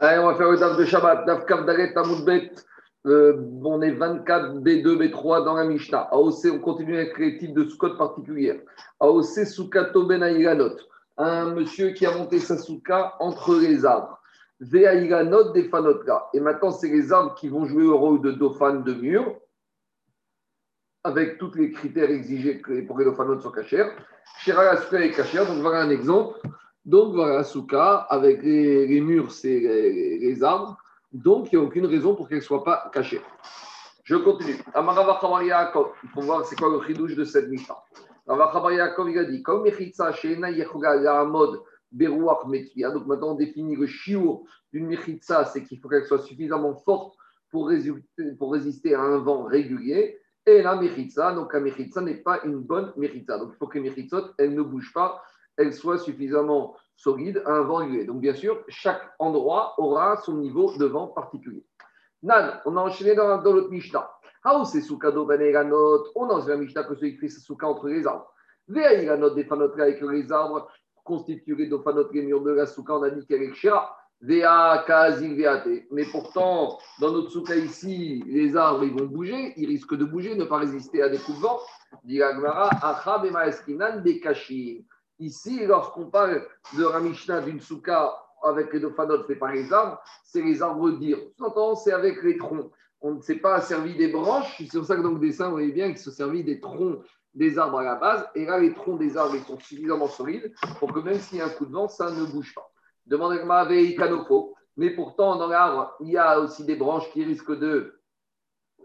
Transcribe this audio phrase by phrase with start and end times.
[0.00, 1.26] Allez, on va faire le DAF de Shabbat.
[1.26, 2.52] DAF Kavdaret Tamoudbet.
[3.06, 6.08] Euh, on est 24 B2, B3 dans la Mishnah.
[6.12, 8.60] AOC, on continue avec les types de Sukkot particulières.
[9.00, 10.22] AOC Sukato Ben
[11.16, 14.20] Un monsieur qui a monté sa souka entre les arbres.
[14.60, 16.30] Veaïranot des fanotra.
[16.32, 19.34] Et maintenant, c'est les arbres qui vont jouer le rôle de dauphins de mur,
[21.02, 23.84] avec tous les critères exigés pour que les dauphanotes soient cachés.
[24.38, 25.46] Shira est cachère.
[25.46, 26.38] Donc voilà un exemple.
[26.88, 30.78] Donc voilà, Souka, avec les, murs, c'est les, arbres.
[31.12, 33.20] Donc il n'y a aucune raison pour qu'elle ne soit pas cachée.
[34.04, 34.56] Je continue.
[34.74, 37.76] Il faut voir c'est quoi le chidouche de cette Mishnah.
[38.26, 39.64] Yaakov, il a dit Comme
[42.94, 47.14] donc maintenant on définit le chiour d'une Mechitsa, c'est qu'il faut qu'elle soit suffisamment forte
[47.50, 50.18] pour résister, à un vent régulier.
[50.46, 53.36] Et la Mechitsa, donc la Mechitsa n'est pas une bonne Mechitsa.
[53.36, 55.22] Donc il faut que les elle ne bouge pas
[55.58, 58.04] elle soit suffisamment solide à un vent régulier.
[58.04, 61.64] Donc, bien sûr, chaque endroit aura son niveau de vent particulier.
[62.22, 64.10] Nan, on a enchaîné dans, l'autre Mishnah.
[64.44, 65.40] How c'est Soukado ben
[66.14, 68.32] On a enseigné la Mishnah que celui qui fait souka entre les arbres.
[68.68, 70.68] Des fanotres avec les arbres
[71.04, 73.94] constitués de fanotres les murs de la souka, on a dit qu'elle est Shira.
[74.20, 75.86] Vea Kazil Veate.
[75.92, 80.34] Mais pourtant, dans notre souka ici, les arbres ils vont bouger, ils risquent de bouger,
[80.34, 81.60] ne pas résister à des coups de vent.
[82.04, 84.20] Dit Agmara, Achab et Maeskinan des.
[85.18, 90.42] Ici, lorsqu'on parle de Ramishna d'une souka avec les dauphanotes fait par les arbres, c'est
[90.42, 91.18] les arbres dire.
[91.36, 92.70] Sous-entend, c'est avec les troncs.
[93.00, 94.56] On ne s'est pas servi des branches.
[94.58, 97.00] C'est pour ça que dans le dessin, vous voyez bien qu'il se servi des troncs
[97.34, 98.28] des arbres à la base.
[98.34, 101.40] Et là, les troncs des arbres ils sont suffisamment solides pour que même s'il y
[101.40, 102.70] a un coup de vent, ça ne bouge pas.
[103.06, 104.54] Demandez-moi avec Canopho.
[104.76, 108.00] Mais pourtant, dans l'arbre, il y a aussi des branches qui risquent de,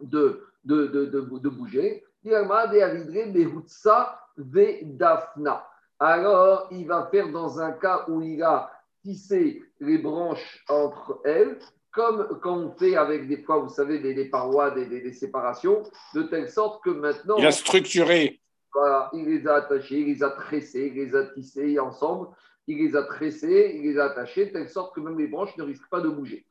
[0.02, 2.04] de, de, de, de bouger.
[4.36, 5.68] Vedafna
[6.00, 8.72] alors il va faire dans un cas où il a
[9.04, 11.60] tissé les branches entre elles,
[11.92, 15.84] comme quand on fait avec des fois, vous savez, des, parois, des, séparations,
[16.16, 17.38] de telle sorte que maintenant.
[17.38, 18.40] Il a structuré.
[18.74, 22.30] Voilà, il les a attachés, il les a tressés, il les a tissés ensemble,
[22.66, 25.56] il les a tressés, il les a attachés, de telle sorte que même les branches
[25.58, 26.48] ne risquent pas de bouger.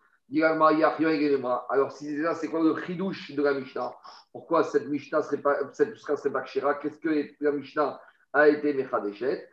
[1.68, 3.92] Alors, si c'est ça, c'est quoi le chidouche de la Mishnah?
[4.32, 8.00] Pourquoi cette Mishnah serait pas, cette serait pas Qu'est-ce que la Mishnah
[8.32, 9.48] a été Mechadeshet.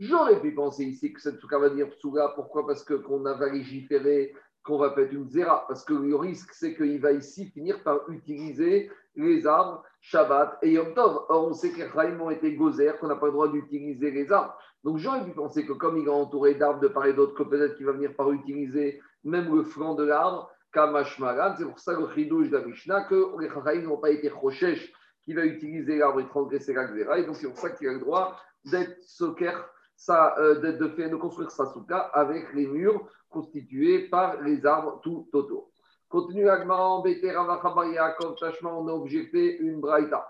[0.00, 2.32] J'aurais pu penser ici que cette souka va dire Psuga.
[2.34, 2.66] Pourquoi?
[2.66, 4.34] Parce que qu'on a légiféré
[4.64, 5.64] qu'on va faire une zéra.
[5.68, 10.72] Parce que le risque, c'est qu'il va ici finir par utiliser les arbres Shabbat et
[10.72, 11.26] Yom Tov.
[11.28, 14.32] Or, on sait que les ont été gozer, qu'on n'a pas le droit d'utiliser les
[14.32, 14.56] arbres.
[14.84, 17.42] Donc, j'aurais pu penser que comme il est entouré d'arbres de part et d'autre, que
[17.42, 22.08] peut-être qu'il va venir par utiliser même le flanc de l'arbre c'est pour ça le
[22.14, 26.20] chidouche de la Mishnah que les Chachamim n'ont pas été rochesh qui va utiliser l'arbre
[26.20, 27.18] et transgresser la xéra.
[27.18, 29.68] Et donc c'est pour ça qu'il a le droit d'être soker,
[30.10, 35.28] euh, de, faire, de construire sa souka avec les murs constitués par les arbres tout
[35.32, 35.70] autour.
[36.08, 40.28] Continue Agmara embêté, Ravachabar Tachma, on a objecté une braïta.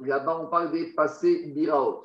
[0.00, 2.04] Là-bas, on parle des passés biraot.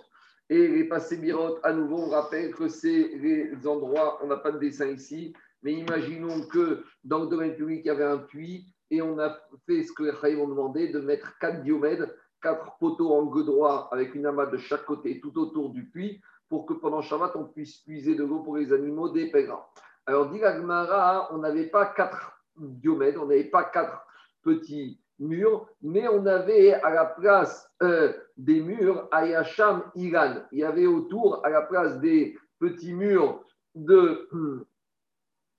[0.49, 4.51] Et les passés biraot, à nouveau, on rappelle que c'est les endroits, on n'a pas
[4.51, 8.68] de dessin ici, mais imaginons que dans le domaine public, il y avait un puits
[8.90, 12.78] et on a fait ce que les Khaïm ont demandé de mettre quatre diomèdes, quatre
[12.79, 13.45] poteaux en gueux
[13.91, 17.46] avec une amas de chaque côté tout autour du puits pour que pendant Shabbat, on
[17.46, 19.66] puisse puiser de l'eau pour les animaux des pèlerins.
[20.06, 24.06] Alors, dit on n'avait pas quatre diomèdes, on n'avait pas quatre
[24.44, 30.35] petits murs, mais on avait à la place euh, des murs Ayasham Iran.
[30.51, 33.44] Il y avait autour, à la place des petits murs
[33.75, 34.29] de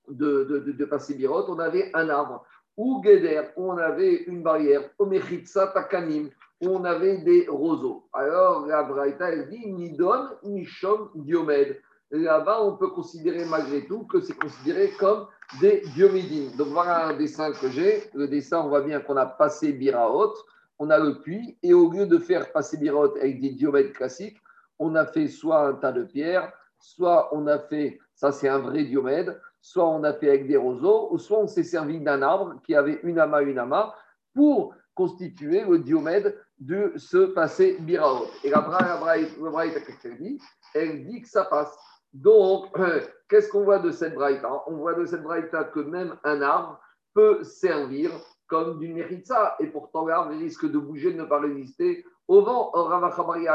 [0.09, 2.45] de, de, de, de on avait un arbre.
[2.77, 4.89] Ou Geder, où on avait une barrière.
[4.99, 6.29] Omechitsa Takanim,
[6.61, 8.07] où on avait des roseaux.
[8.13, 11.81] Alors la Braïta, elle dit Nidon, Nishom, Diomède.
[12.11, 15.27] Là-bas, on peut considérer malgré tout que c'est considéré comme
[15.61, 16.55] des diomédines.
[16.57, 18.03] Donc voilà un dessin que j'ai.
[18.13, 20.33] Le dessin, on voit bien qu'on a passé Biraot,
[20.79, 24.37] on a le puits, et au lieu de faire passer Biraot avec des diomèdes classiques,
[24.79, 28.59] on a fait soit un tas de pierres, soit on a fait, ça c'est un
[28.59, 32.21] vrai diomède, soit on a fait avec des roseaux, ou soit on s'est servi d'un
[32.21, 33.93] arbre qui avait une amas, une amas,
[34.33, 38.27] pour constituer le diomède de ce passé biraot.
[38.43, 40.39] Et la Braïta, qu'est-ce dit
[40.73, 41.77] Elle dit que ça passe.
[42.13, 42.77] Donc,
[43.29, 46.79] qu'est-ce qu'on voit de cette Braïta On voit de cette Braïta que même un arbre
[47.13, 48.11] peut servir
[48.47, 52.71] comme du méritza, et pourtant l'arbre risque de bouger, de ne pas résister au vent.
[52.73, 52.89] Or,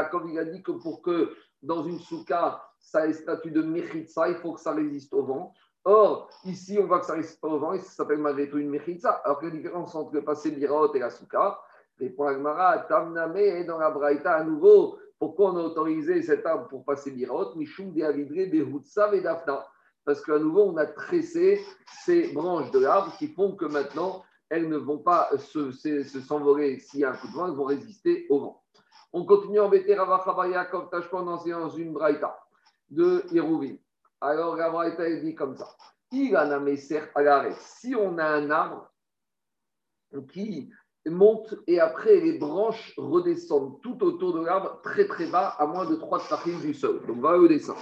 [0.09, 4.29] comme il a dit que pour que dans une souka, ça ait statut de méritza,
[4.29, 5.53] il faut que ça résiste au vent.
[5.85, 8.57] Or, ici, on voit que ça reste pas au vent et ça s'appelle malgré tout
[8.57, 9.11] une mechitza.
[9.23, 11.59] Alors que la différence entre le passé biraot et la souka,
[11.99, 16.83] répond Agmara, Tamname, dans la Braïta, à nouveau, Pourquoi on a autorisé cet arbre pour
[16.83, 19.65] passer Birot Mishum Deavidre Behutsav et Dafna.
[20.03, 21.63] Parce qu'à nouveau, on a tressé
[22.03, 26.79] ces branches de l'arbre qui font que maintenant, elles ne vont pas s'envoler se, s'envoler
[26.79, 28.63] s'il y a un coup de vent, elles vont résister au vent.
[29.13, 32.37] On continue en embêter Ravachabaya comme Tashpan dans une braïta
[32.89, 33.75] de Hérouvin.
[34.21, 35.67] Alors la braïta dit comme ça.
[36.11, 36.61] Il a
[37.59, 38.89] Si on a un arbre
[40.31, 40.69] qui
[41.07, 45.85] monte et après les branches redescendent tout autour de l'arbre très très bas à moins
[45.85, 47.05] de 3 tfachim du sol.
[47.05, 47.75] Donc va au dessin.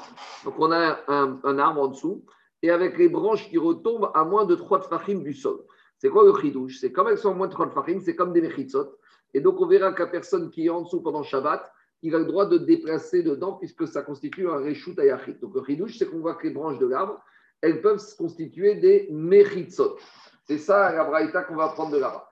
[0.43, 2.25] Donc on a un, arbre en dessous
[2.61, 5.63] et avec les branches qui retombent à moins de 3 tfachim du sol.
[5.97, 6.79] C'est quoi le chidouche?
[6.79, 8.97] C'est comme elles sont à moins de 3 tfachim, c'est comme des mechitzot.
[9.33, 11.71] Et donc on verra qu'à personne qui est en dessous pendant Shabbat,
[12.03, 15.35] il a le droit de déplacer dedans puisque ça constitue un reshut ayachit.
[15.41, 17.19] Donc le chidouche, c'est qu'on voit que les branches de l'arbre,
[17.61, 19.97] elles peuvent se constituer des mechitzot.
[20.43, 22.27] C'est ça la braïta qu'on va prendre de là-bas.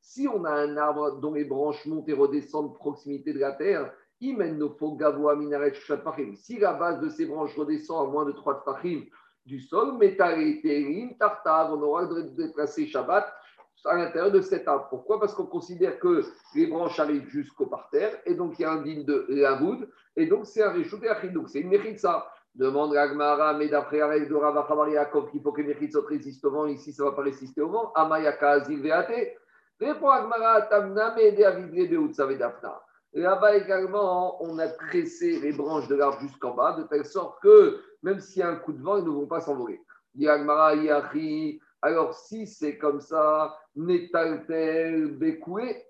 [0.00, 3.92] Si on a un arbre dont les branches montent et redescendent proximité de la terre,
[4.20, 4.34] si
[6.58, 9.04] la base de ces branches redescend à moins de 3 tfachim
[9.46, 10.00] du sol, on
[11.82, 13.32] aura le droit de déplacer Shabbat
[13.84, 14.88] à l'intérieur de cet arbre.
[14.90, 15.20] Pourquoi?
[15.20, 18.82] Parce qu'on considère que les branches arrivent jusqu'au parterre, et donc il y a un
[18.82, 22.26] digne de Lavoud, et donc c'est un réchauffé donc c'est une ça.
[22.54, 26.92] Demande Agmara, mais d'après la règle de qu'il faut que Mechitzot résiste au vent, ici
[26.92, 27.92] ça ne va pas résister au vent.
[27.94, 29.36] Amayaka Zilveate.
[29.80, 32.82] Répond Agmara, Tamna, mais de Dafna.
[33.12, 37.80] Là-bas également, on a tressé les branches de l'arbre jusqu'en bas, de telle sorte que
[38.02, 39.80] même s'il y a un coup de vent, ils ne vont pas s'envoler.
[40.26, 41.60] Agmara, Yachi.
[41.82, 45.84] Alors si c'est comme ça, Netaltel Bekoué,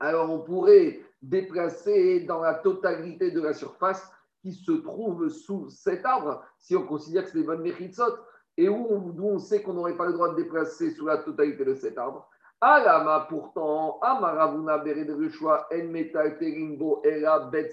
[0.00, 4.10] alors on pourrait déplacer dans la totalité de la surface
[4.42, 8.18] qui se trouve sous cet arbre, si on considère que c'est des bonnes mechitsot,
[8.56, 11.64] et où on, on sait qu'on n'aurait pas le droit de déplacer sous la totalité
[11.64, 12.28] de cet arbre.
[12.60, 17.70] Alama pourtant, Amaravuna Beredreshua En Metal Terimbo Ela Bet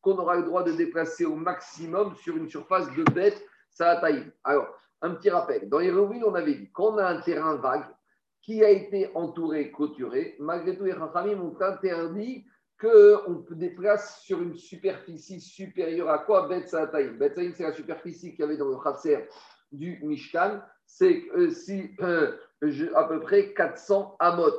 [0.00, 3.34] qu'on aura le droit de déplacer au maximum sur une surface de Bet
[3.70, 4.26] Saataim.
[4.44, 4.72] Alors,
[5.02, 5.68] un petit rappel.
[5.68, 7.86] Dans les on avait dit qu'on a un terrain vague
[8.42, 10.36] qui a été entouré, clôturé.
[10.38, 12.46] Malgré tout, les Rachamim ont interdit
[12.80, 16.48] qu'on déplace sur une superficie supérieure à quoi?
[16.48, 17.18] Bet Saataïm.
[17.54, 19.28] c'est la superficie qu'il y avait dans le Khatser
[19.72, 20.60] du Mishkan.
[20.86, 22.32] C'est euh, si, euh,
[22.94, 24.54] à peu près 400 amot.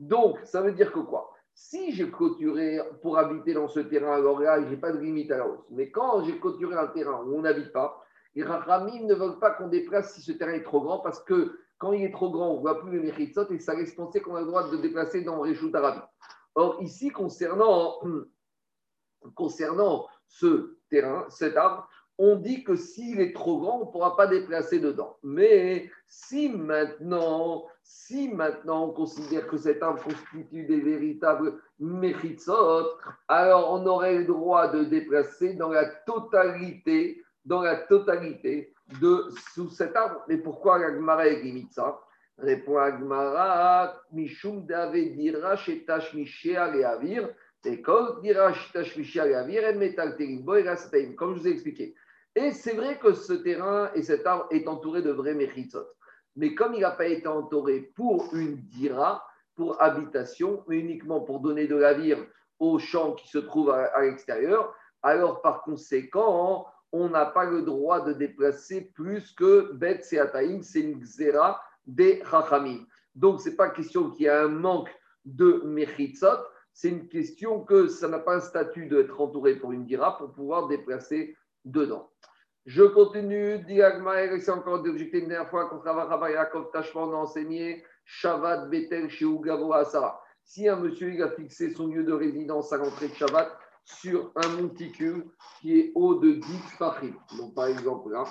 [0.00, 1.32] Donc, ça veut dire que quoi?
[1.54, 5.30] Si j'ai clôturé pour habiter dans ce terrain, alors là, je n'ai pas de limite
[5.30, 5.66] à la hausse.
[5.70, 8.02] Mais quand j'ai clôturé un terrain où on n'habite pas,
[8.38, 11.58] les Rachamim ne veulent pas qu'on déplace si ce terrain est trop grand parce que
[11.76, 14.20] quand il est trop grand, on ne voit plus le Mechitsot et ça laisse penser
[14.20, 16.04] qu'on a le droit de déplacer dans le Réchout Arabique.
[16.54, 17.98] Or, ici, concernant,
[19.34, 24.16] concernant ce terrain, cet arbre, on dit que s'il est trop grand, on ne pourra
[24.16, 25.16] pas déplacer dedans.
[25.24, 32.86] Mais si maintenant, si maintenant on considère que cet arbre constitue des véritables méritsot,
[33.26, 39.70] alors on aurait le droit de déplacer dans la totalité, dans la totalité de sous
[39.70, 40.22] cet arbre.
[40.28, 41.98] Mais pourquoi la Gemara limite ça
[42.36, 44.94] Répond Agmara, Mishum Dave
[45.56, 47.28] Shetash Mishia Leavir,
[47.64, 51.94] et Kol dira Shetash Mishia Leavir, et Metal Terimbo et comme je vous ai expliqué.
[52.36, 55.86] Et c'est vrai que ce terrain et cet arbre est entouré de vrais méchitzot.
[56.36, 59.24] Mais comme il n'a pas été entouré pour une dira,
[59.56, 62.14] pour habitation, mais uniquement pour donner de la vie
[62.60, 68.00] aux champs qui se trouvent à, l'extérieur, alors par conséquent, on n'a pas le droit
[68.00, 72.86] de déplacer plus que Bet Seataim, c'est une xéra des Chachamim.
[73.14, 74.90] Donc, ce n'est pas question qu'il y a un manque
[75.24, 79.84] de Mechitzot, c'est une question que ça n'a pas un statut d'être entouré pour une
[79.84, 82.10] dira pour pouvoir déplacer dedans.
[82.66, 88.70] Je continue, Diagma, c'est encore d'objecter une dernière fois contre Rabbi Yaakov Tachman enseigné Shabbat
[88.70, 90.22] Betel chez Ugavo Asara.
[90.44, 93.50] Si un monsieur a fixé son lieu de résidence à l'entrée de Shabbat
[94.00, 95.24] sur un monticule
[95.60, 96.42] qui est haut de 10
[96.78, 98.24] fachim, donc par exemple là,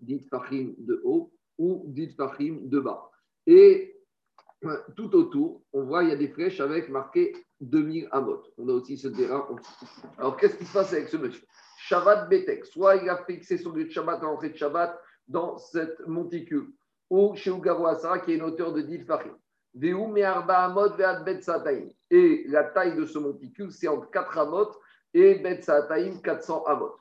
[0.00, 3.10] 10 fachim de haut, ou dit Fahim de bas.
[3.46, 3.96] Et
[4.64, 8.42] euh, tout autour, on voit il y a des flèches avec marqué 2000 amot.
[8.56, 9.46] On a aussi ce terrain
[10.16, 11.44] Alors qu'est-ce qui se passe avec ce monsieur?
[11.78, 15.58] Shabbat Betek, soit il a fixé son lieu de Shabbat à l'entrée de Shabbat dans
[15.58, 16.70] cette monticule,
[17.10, 19.34] ou chez Ugavo Asara qui est une hauteur de 10 Fahim.
[22.10, 24.70] Et la taille de ce monticule, c'est entre 4 amot
[25.14, 26.94] et Bet 400 amot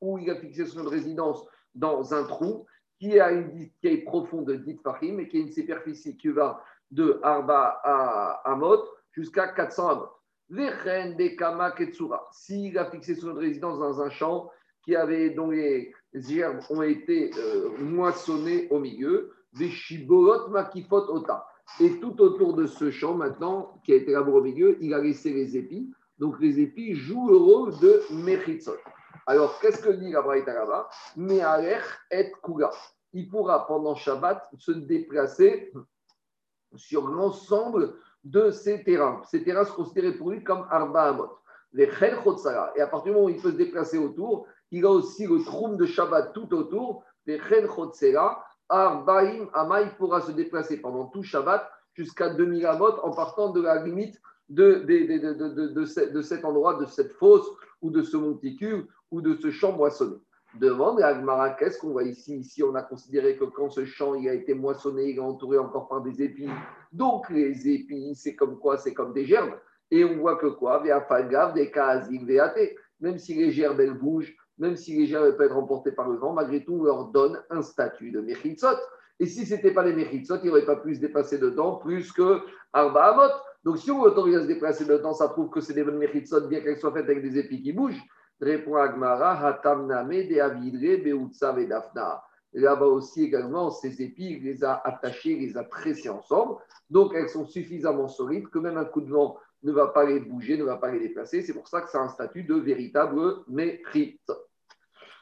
[0.00, 1.44] où il a fixé son résidence
[1.74, 2.66] dans un trou
[2.98, 6.28] qui, a une, qui est profond de 10 fahim et qui a une superficie qui
[6.28, 6.60] va
[6.90, 10.08] de Arba à Amot jusqu'à 400 Amot.
[12.32, 14.50] S'il a fixé son résidence dans un champ
[14.82, 15.92] qui avait, dont les
[16.30, 21.46] herbes ont été euh, moissonnées au milieu, des shibolot makifot ota.
[21.80, 24.98] Et tout autour de ce champ, maintenant, qui a été labouré au milieu, il a
[24.98, 25.90] laissé les épis.
[26.18, 28.76] Donc les épis jouent le rôle de Mechitzot.
[29.26, 30.88] Alors, qu'est-ce que dit la Braïta là-bas
[32.10, 32.70] et Kula.
[33.12, 35.72] Il pourra, pendant Shabbat, se déplacer
[36.74, 37.94] sur l'ensemble
[38.24, 39.22] de ces terrains.
[39.30, 41.38] Ces terrains sont considérés pour lui comme Arba Amot.
[41.72, 45.26] Les Et à partir du moment où il peut se déplacer autour, il a aussi
[45.26, 47.04] le troum de Shabbat tout autour.
[47.26, 47.66] Les Chen
[48.68, 53.82] Arbaim Amai pourra se déplacer pendant tout Shabbat jusqu'à 2000 Amot en partant de la
[53.82, 57.48] limite de, de, cet endroit, de cette fosse
[57.82, 60.16] ou de ce monticule ou de ce champ moissonné.
[60.54, 62.38] Demande à Agmara, qu'est-ce qu'on voit ici?
[62.38, 65.58] Ici, on a considéré que quand ce champ il a été moissonné, il est entouré
[65.58, 66.48] encore par des épis.
[66.90, 68.78] Donc, les épis, c'est comme quoi?
[68.78, 69.54] C'est comme des gerbes.
[69.90, 70.82] Et on voit que quoi?
[70.82, 70.90] Des
[73.00, 76.16] Même si les gerbes, elles bougent, même si les gerbes peuvent être emportées par le
[76.16, 78.76] vent, malgré tout, on leur donne un statut de Mechitzot.
[79.20, 82.12] Et si ce n'était pas les Mechitzot, il n'aurait pas pu se déplacer dedans plus
[82.12, 82.40] que
[82.72, 83.34] Arba Amot.
[83.64, 86.48] Donc, si on autorise à se déplacer dedans, ça prouve que c'est des bonnes Mechitzot,
[86.48, 88.02] bien qu'elles soient faites avec des épis qui bougent.
[88.40, 92.22] Répond Agmara, Hatamname, De Avidre, Beutsa, Vedafna.
[92.52, 96.56] Là-bas aussi, également, ces épis, il les a attachés, il les a tressés ensemble.
[96.88, 100.20] Donc, elles sont suffisamment solides que même un coup de vent ne va pas les
[100.20, 101.42] bouger, ne va pas les déplacer.
[101.42, 104.30] C'est pour ça que c'est un statut de véritable mérite.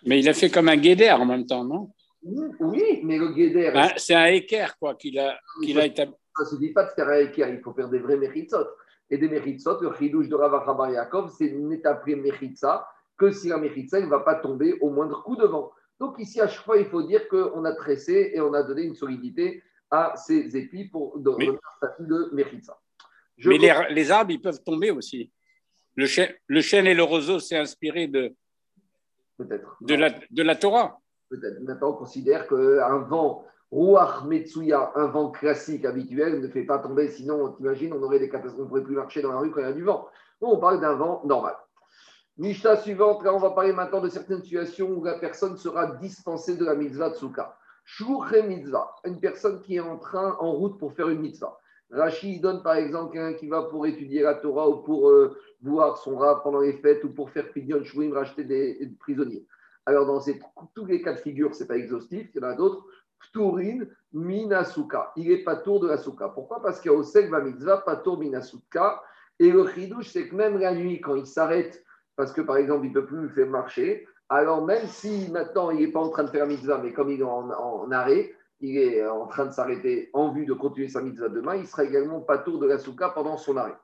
[0.07, 1.91] Mais il a fait comme un guéder en même temps, non?
[2.23, 3.71] Oui, mais le guéder.
[3.73, 6.15] Ben, c'est un équerre, quoi, qu'il a, qu'il a établi.
[6.37, 8.67] Ça ne se dit pas de faire un équerre, il faut faire des vrais méritsot.
[9.11, 12.87] Et des méritsot, le chidouche de Ravachaba Yaakov, c'est une étape méritza
[13.17, 15.71] que si la méritza ne va pas tomber au moindre coup de vent.
[15.99, 18.83] Donc ici, à chaque fois, il faut dire qu'on a tressé et on a donné
[18.83, 22.79] une solidité à ces épis pour donner un statut de méritza.
[23.45, 23.59] Mais
[23.91, 25.31] les, arbres, ils peuvent tomber aussi.
[25.95, 28.35] Le chêne, le chêne et le roseau s'est inspiré de,
[29.39, 30.99] de, la, de la Torah.
[31.29, 31.61] Peut-être.
[31.63, 37.09] Maintenant, on considère qu'un vent, Ruach Metsuya, un vent classique, habituel, ne fait pas tomber.
[37.09, 39.61] Sinon, t'imagines, on aurait des catastrophes, on ne pourrait plus marcher dans la rue quand
[39.61, 40.09] il y a du vent.
[40.41, 41.57] Non, on parle d'un vent normal.
[42.39, 46.57] Mishnah suivante, là, on va parler maintenant de certaines situations où la personne sera dispensée
[46.57, 47.57] de la mitzvah tsuka.
[47.85, 51.59] Shouche mitzvah, une personne qui est en train, en route pour faire une mitzvah.
[51.91, 55.97] Rachid donne par exemple quelqu'un qui va pour étudier la Torah ou pour euh, voir
[55.99, 59.47] son rat pendant les fêtes ou pour faire Pidyon Shouim, racheter des, prisonniers.
[59.85, 60.21] Alors, dans
[60.75, 62.85] tous les cas de figure, ce n'est pas exhaustif, il y en a d'autres.
[63.21, 65.13] Pturin Minasuka.
[65.17, 66.29] Il est pas tour de la souka.
[66.29, 66.61] Pourquoi?
[66.61, 69.01] Parce qu'il y a au Segva Mitzvah, tour Minasuka.
[69.39, 71.85] Et le chidouche, c'est que même la nuit, quand il s'arrête,
[72.17, 75.81] parce que par exemple, il ne peut plus faire marcher, alors même si maintenant il
[75.81, 79.07] n'est pas en train de faire mitzvah, mais comme il est en arrêt, il est
[79.07, 82.39] en train de s'arrêter en vue de continuer sa mitzvah demain, il sera également pas
[82.39, 83.77] tour de la souka pendant son arrêt.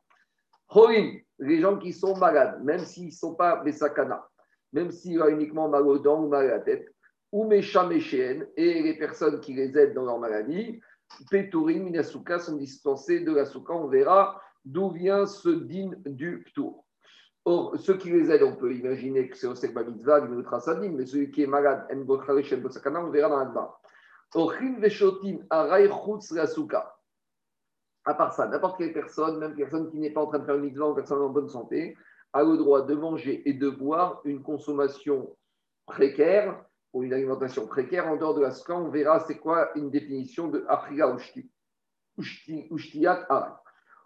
[0.69, 4.26] Horin, les gens qui sont malades, même s'ils ne sont pas des sakana,
[4.73, 6.88] même s'il a uniquement mal aux dents ou mal à la tête,
[7.31, 10.81] ou Meshameshen, et les personnes qui les aident dans leur maladie,
[11.31, 13.75] Peturim, Minasuka sont dispensés de la souka.
[13.75, 16.87] On verra d'où vient ce din du Ptour.
[17.45, 21.31] Or, ceux qui les aident, on peut imaginer que c'est au Sekba Mitzvah, mais celui
[21.31, 23.82] qui est malade, on verra dans la
[28.05, 30.57] à part ça, n'importe quelle personne, même personne qui n'est pas en train de faire
[30.57, 31.97] une mitzvah ou personne en bonne santé,
[32.33, 35.37] a le droit de manger et de boire une consommation
[35.87, 38.75] précaire ou une alimentation précaire en dehors de la souka.
[38.75, 41.15] On verra c'est quoi une définition de Afriga
[42.19, 43.29] Ushtiyat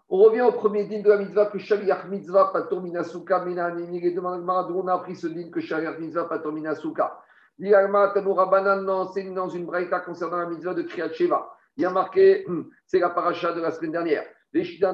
[0.09, 4.05] On revient au premier din de la mitzvah que Shaliach mitzvah patur minasuka menanini.
[4.05, 7.19] Et demande d'où on a appris ce din que Shaliach mitzvah patur minasuka.
[7.59, 11.51] Non, c'est dans une braïta concernant la mitzvah de Kriyat Sheva.
[11.75, 14.23] Il y a marqué, hum, c'est la paracha de la semaine dernière.
[14.53, 14.93] Il y a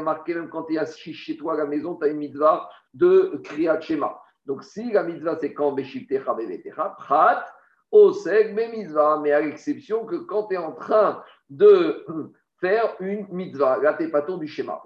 [0.00, 2.68] marqué, même quand tu es assis chez toi à la maison, tu as une mitzvah
[2.94, 4.20] de Kriyat Shema.
[4.46, 7.44] Donc si la mitzvah c'est quand Beshitecha Vevetecha, Prat,
[7.90, 13.26] Oseg, mitzvah, mais à l'exception que quand tu es en train de hum, faire une
[13.30, 14.80] mitzvah, là tu pas ton du schéma,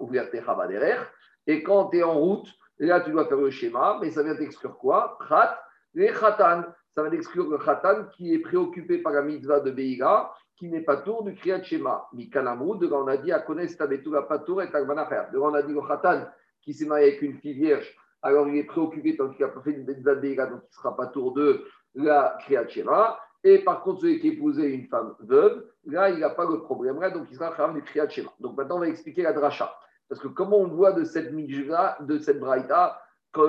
[1.47, 2.47] et quand tu es en route,
[2.79, 5.17] là, tu dois faire le schéma, mais ça vient t'exclure quoi?
[5.27, 5.59] Khat,
[5.93, 6.63] les khatan.
[6.95, 10.81] Ça va t'exclure le khatan qui est préoccupé par la mitzvah de Beïga, qui n'est
[10.81, 12.07] pas tour du kriyat shema.
[12.13, 15.23] Mikanamoud, devant on a dit, à connaître la patour et Tagmanacher.
[15.33, 16.25] Devant on a dit le khatan
[16.61, 19.61] qui s'est marié avec une fille vierge, alors il est préoccupé tant qu'il n'a pas
[19.61, 21.65] fait une mitzvah de Beïga, donc il ne sera pas tour de
[21.95, 23.19] la kriyat shema.
[23.43, 27.01] Et par contre, celui qui épousait une femme veuve, là, il n'a pas le problème,
[27.01, 28.31] là, donc il sera kham du kriyat shema.
[28.39, 29.75] Donc maintenant, on va expliquer la dracha.
[30.09, 32.99] Parce que comment on voit de cette mitzvah, de cette braïta,
[33.35, 33.41] Où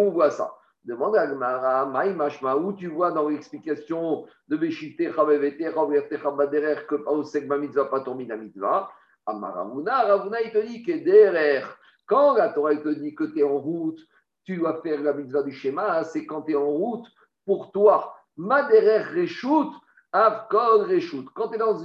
[0.00, 0.54] on voit ça?
[0.84, 6.96] Demande à Gmara, Maïmashma, où tu vois dans l'explication de Beshivtecha Bevetecha, Bevetecha Baderer, que
[7.06, 8.90] Osek Mitzvah, pas ton Mitzvah?
[9.26, 13.42] Amaravuna, Ravuna, il te dit que derrière, quand la Torah te dit que tu es
[13.42, 13.98] en route,
[14.44, 17.06] tu dois faire la mitzvah du schéma, c'est quand tu es en route
[17.46, 18.14] pour toi.
[18.36, 19.72] Maderer Reshout,
[20.12, 21.24] Avkol Reshout.
[21.34, 21.78] Quand tu es dans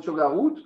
[0.00, 0.58] sur la route,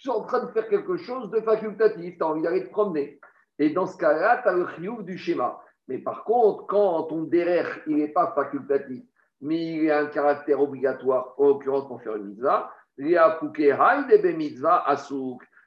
[0.00, 2.70] tu es en train de faire quelque chose de facultatif, tu as envie d'aller te
[2.70, 3.20] promener.
[3.58, 5.60] Et dans ce cas-là, tu as le chiouf du schéma.
[5.88, 9.02] Mais par contre, quand ton derrière, il n'est pas facultatif,
[9.40, 12.72] mais il a un caractère obligatoire, en l'occurrence pour faire une mitzvah,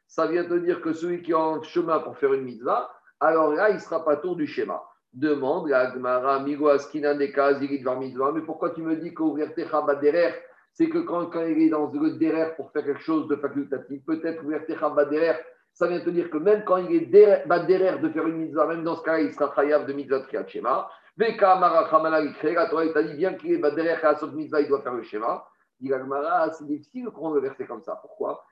[0.08, 3.54] ça vient te dire que celui qui est en chemin pour faire une mitzvah, alors
[3.54, 4.84] là, il ne sera pas tour du schéma.
[5.14, 10.34] Demande la Migo Askinan Mitzvah, mais pourquoi tu me dis qu'ouvrir Techa derrière,
[10.74, 14.04] c'est que quand, quand, il est dans le derrière pour faire quelque chose de facultatif,
[14.06, 15.40] peut-être ouvrir Techa derrière,
[15.74, 18.84] ça vient te dire que même quand il est derrière de faire une mitzvah, même
[18.84, 20.90] dans ce cas, il sera chayav de mitzvah Triat Shema.
[21.16, 25.04] Veka la Torah t'a dit bien qu'il est derrière à mitzvah, il doit faire le
[25.04, 25.46] schéma.
[25.80, 27.98] Dit la c'est difficile de prendre le verset comme ça.
[28.02, 28.44] Pourquoi?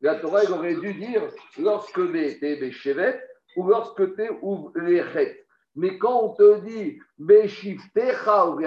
[0.00, 1.22] La Torah, il aurait dû dire
[1.58, 3.20] lorsque tu es Beshevet
[3.56, 5.43] ou lorsque tu es Ouvrechet.
[5.76, 8.60] Mais quand on te dit Beshiftecha ou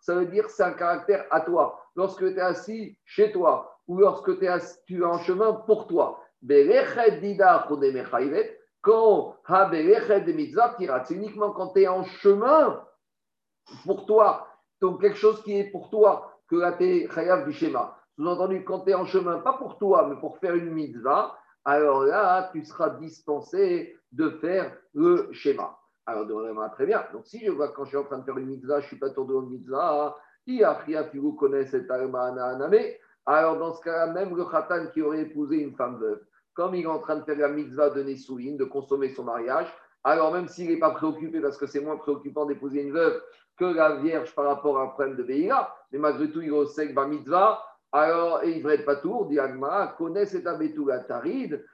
[0.00, 1.78] ça veut dire c'est un caractère à toi.
[1.94, 6.20] Lorsque tu es assis chez toi ou lorsque tu es, en chemin pour toi.
[8.82, 9.40] Quand
[11.04, 12.84] c'est uniquement quand tu es en chemin
[13.84, 14.48] pour toi,
[14.80, 17.96] donc quelque chose qui est pour toi, que là tu es du schéma.
[18.16, 22.04] Sous-entendu, quand tu es en chemin, pas pour toi, mais pour faire une mitzvah, alors
[22.04, 25.78] là, tu seras dispensé de faire le schéma.
[26.06, 26.26] Alors,
[26.74, 27.04] très bien.
[27.12, 28.88] Donc, si je vois quand je suis en train de faire une mitzvah, je ne
[28.88, 30.16] suis pas tour de une mitzvah,
[30.46, 31.90] si vous connaissez cette
[33.24, 36.20] alors dans ce cas-là, même le khatan qui aurait épousé une femme veuve,
[36.54, 39.72] comme il est en train de faire la mitzvah de Nesouine, de consommer son mariage,
[40.02, 43.22] alors même s'il n'est pas préoccupé, parce que c'est moins préoccupant d'épouser une veuve
[43.56, 46.50] que la vierge par rapport à un problème de Veïla, mais malgré tout, il est
[46.50, 49.38] au sec mitzvah, alors, et il ne pas tour, dit
[49.98, 51.64] connaît cet abetoula tarid,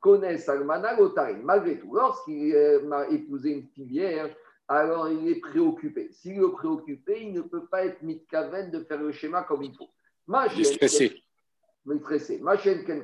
[0.00, 1.42] connaît Salmana tarid.
[1.42, 4.30] Malgré tout, lorsqu'il m'a épousé une fille vierge,
[4.68, 6.10] alors il est préoccupé.
[6.12, 9.74] S'il est préoccupé, il ne peut pas être mitkaven de faire le schéma comme il
[9.74, 9.90] faut.
[10.28, 11.22] il est stressé.
[11.86, 12.40] Il est stressé.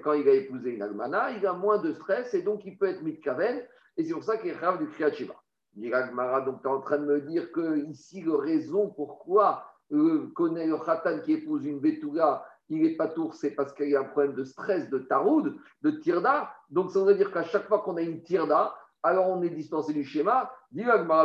[0.02, 2.86] Quand il a épousé une almana, il a moins de stress et donc il peut
[2.86, 3.62] être mitkaven.
[3.96, 5.34] Et c'est pour ça qu'il est grave du Kriyat Shiva.
[5.74, 10.66] donc tu es en train de me dire que ici, la raison pourquoi euh, connaît
[10.66, 14.00] le khatan qui épouse une betouga, il n'est pas tour, c'est parce qu'il y a
[14.00, 16.52] un problème de stress, de taroud, de tirda.
[16.70, 19.92] Donc ça veut dire qu'à chaque fois qu'on a une tirda, alors on est dispensé
[19.92, 20.50] du schéma.
[20.74, 21.18] Tu es en train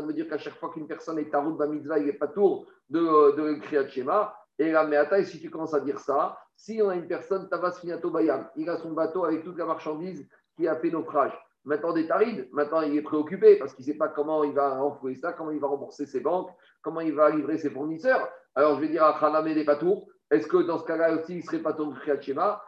[0.00, 2.66] de me dire qu'à chaque fois qu'une personne est taroud, mitzvah, il n'est pas tour
[2.88, 4.34] de, de de schéma.
[4.58, 7.48] Et là, mais attends, si tu commences à dire ça, si on a une personne,
[7.48, 11.32] Tavas Finato Bayam, il a son bateau avec toute la marchandise qui a fait naufrage.
[11.64, 14.82] Maintenant, des tarides, maintenant il est préoccupé parce qu'il ne sait pas comment il va
[14.82, 16.50] enfouer ça, comment il va rembourser ses banques,
[16.82, 18.28] comment il va livrer ses fournisseurs.
[18.54, 21.42] Alors je vais dire à Khaname des Patours, est-ce que dans ce cas-là aussi il
[21.44, 22.62] serait pas tour de Shema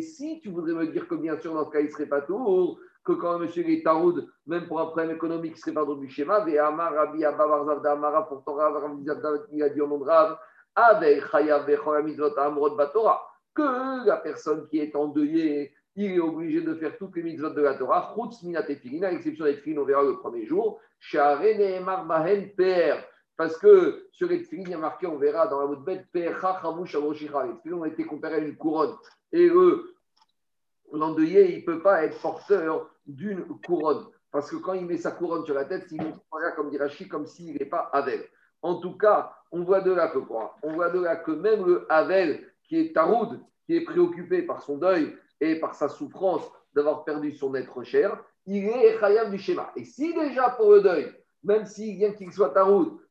[0.00, 2.80] si tu voudrais me dire que bien sûr dans ce cas il serait pas tour,
[3.04, 3.84] que quand monsieur est
[4.46, 8.56] même pour un problème économique, il serait pas tour du schéma, Amar Rabbi Amara, pourtant
[9.52, 10.38] il a dit au nom de Rav,
[13.54, 17.60] que la personne qui est endeuillée il est obligé de faire toutes les mitzvot de
[17.60, 20.80] la Torah, chutz minatefilin, à l'exception des tefilin, on verra le premier jour,
[21.12, 23.09] bahen per.
[23.40, 26.04] Parce que sur les tefilin, il y a marqué, on verra dans la mot bête,
[26.12, 27.46] per chachamush avoshicha.
[27.46, 28.94] Les tefilin ont été comparés à une couronne.
[29.32, 29.94] Et eux,
[30.92, 34.04] l'endeuillé, il ne peut pas être porteur d'une couronne.
[34.30, 37.08] Parce que quand il met sa couronne sur la tête, il pas comme dit Rachid,
[37.08, 38.30] comme s'il n'est pas avec.
[38.60, 40.56] En tout cas, on voit de là que quoi?
[40.62, 44.60] On voit de là que même le Havel, qui est Taroud, qui est préoccupé par
[44.60, 46.42] son deuil, et par sa souffrance
[46.74, 49.72] d'avoir perdu son être cher, il est chayav du schéma.
[49.76, 51.10] Et si déjà pour le deuil,
[51.42, 52.64] même s'il vient qu'il soit à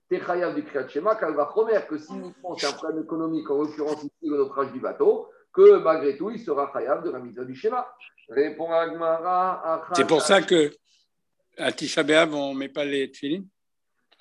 [0.09, 2.13] route, tu es chayav du promettre que si
[2.57, 6.39] c'est un problème économique, en l'occurrence ici le naufrage du bateau, que malgré tout, il
[6.39, 7.87] sera chayav de la du schéma.
[8.29, 9.87] Répond Agmara.
[9.93, 10.71] C'est pour ça que
[11.57, 13.47] à Tisha B'Av, on ne met pas les tefilines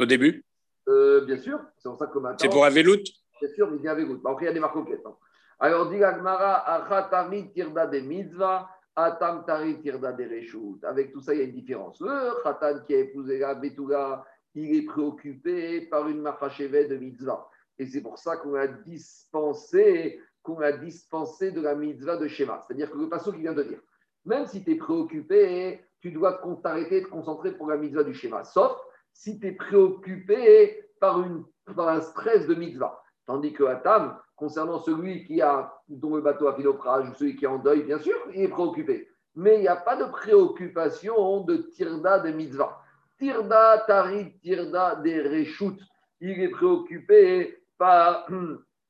[0.01, 0.45] au début?
[0.89, 3.03] Euh, Bien sûr, c'est pour ça que C'est pour Avelout?
[3.41, 4.21] Bien sûr, mais il Avelout.
[4.23, 5.05] Bah, après, il y a des marcoquettes.
[5.05, 5.15] Hein.
[5.61, 10.83] Alors, dit Agmara, Achatami tirda de mitzvah, Atam tari tirda de reshut.
[10.85, 12.01] Avec tout ça, il y a une différence.
[12.01, 17.49] Le Khatan qui a épousé la Betouga, il est préoccupé par une machachevet de mitzvah.
[17.79, 22.61] Et c'est pour ça qu'on a dispensé, qu'on a dispensé de la mitzvah de schéma.
[22.67, 23.81] C'est-à-dire que le passage qui vient de dire,
[24.25, 28.45] même si tu es préoccupé, tu dois t'arrêter, te concentrer pour la mitzvah du schéma.
[28.45, 28.77] Sauf
[29.13, 33.03] si tu es préoccupé par, une, par un stress de mitzvah.
[33.27, 37.37] Tandis que Atam, concernant celui qui a, dont le bateau a fait naufrage ou celui
[37.37, 39.09] qui est en deuil, bien sûr, il est préoccupé.
[39.35, 42.81] Mais il n'y a pas de préoccupation de tirda de mitzvah.
[43.19, 45.79] Tirda, tari, tirda des reshut.
[46.21, 48.29] Il est préoccupé par,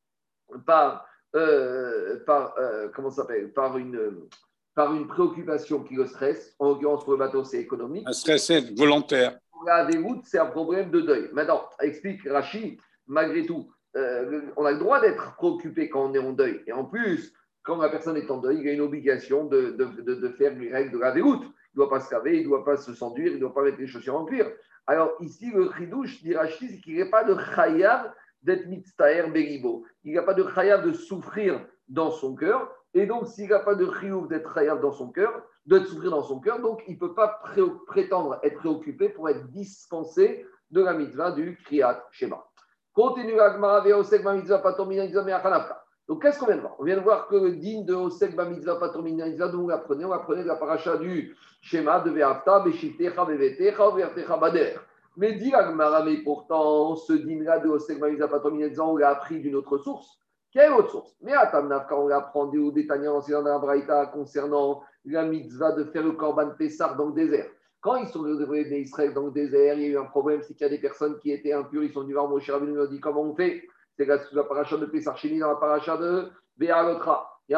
[0.67, 4.29] par, euh, par euh, comment s'appelle, par une,
[4.75, 8.07] par une préoccupation qui le stresse, en l'occurrence pour le bateau, c'est économique.
[8.07, 9.39] Un stress volontaire.
[9.51, 11.31] Pour la déroute, c'est un problème de deuil.
[11.33, 16.19] Maintenant, explique Rachid, malgré tout, euh, on a le droit d'être préoccupé quand on est
[16.19, 16.63] en deuil.
[16.67, 19.71] Et en plus, quand la personne est en deuil, il y a une obligation de,
[19.73, 21.45] de, de, faire les règles de la déroute.
[21.79, 23.55] Il ne doit pas se laver, il ne doit pas se senduire, il ne doit
[23.55, 24.51] pas mettre les chaussures en cuir.
[24.89, 28.13] Alors ici, le chidouche dit Rachid, c'est qu'il n'y a pas de chayav
[28.43, 29.85] d'être mitztaher beribo.
[30.03, 32.69] Il n'y a pas de chayav de souffrir dans son cœur.
[32.95, 36.11] Et donc, s'il n'y a pas de chiyuv d'être chayav dans son cœur, de souffrir
[36.11, 37.41] dans son cœur, donc il ne peut pas
[37.87, 42.45] prétendre être préoccupé pour être dispensé de la mitzvah du kriyat shema.
[42.93, 43.57] Continue la
[44.35, 45.07] mitzvah patomina
[46.09, 46.75] donc, qu'est-ce qu'on vient de voir?
[46.79, 50.11] On vient de voir que le digne de Osek Bamitzvah Patomina d'où on l'apprenait On
[50.11, 54.77] l'apprenait de la paracha du schéma de Ve'afta, Beshitecha, Bevetecha, Vertecha, Bader.
[55.19, 55.53] Mais dit
[56.07, 60.19] mais pourtant, ce digne-là de Osek Bamitzvah Patomina on l'a appris d'une autre source.
[60.51, 61.15] Quelle autre source?
[61.21, 65.73] Mais à Tamnaf, quand on l'apprend du Détania ancien dans la Braïta concernant la mitzvah
[65.73, 67.51] de faire le Korban Pessar dans le désert.
[67.81, 70.55] Quand ils sont venus d'Israël dans le désert, il y a eu un problème, c'est
[70.55, 72.81] qu'il y a des personnes qui étaient impures, ils sont venus voir Moshe Rabbeinu, nous
[72.81, 73.63] a dit comment on fait?
[73.99, 77.29] C'est la, la de Pesachini dans la paracha de Béalotra.
[77.49, 77.57] Il y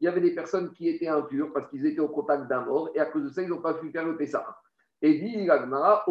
[0.00, 2.90] il y avait des personnes qui étaient impures parce qu'ils étaient au contact d'un mort
[2.94, 4.46] et à cause de ça, ils n'ont pas pu faire le Pessah.
[5.02, 6.06] Et dit Gagmara,